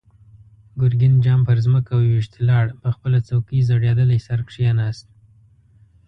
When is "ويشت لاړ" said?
2.09-2.65